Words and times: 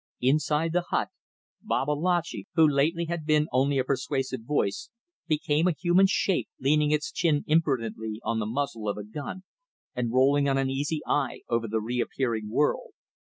Inside 0.21 0.73
the 0.73 0.85
hut, 0.89 1.09
Babalatchi, 1.61 2.47
who 2.55 2.67
lately 2.67 3.05
had 3.05 3.23
been 3.23 3.45
only 3.51 3.77
a 3.77 3.83
persuasive 3.83 4.41
voice, 4.41 4.89
became 5.27 5.67
a 5.67 5.75
human 5.79 6.07
shape 6.07 6.49
leaning 6.59 6.89
its 6.89 7.11
chin 7.11 7.43
imprudently 7.45 8.19
on 8.23 8.39
the 8.39 8.47
muzzle 8.47 8.89
of 8.89 8.97
a 8.97 9.03
gun 9.03 9.43
and 9.93 10.11
rolling 10.11 10.49
an 10.49 10.57
uneasy 10.57 11.01
eye 11.05 11.41
over 11.47 11.67
the 11.67 11.79
reappearing 11.81 12.49
world. 12.49 12.93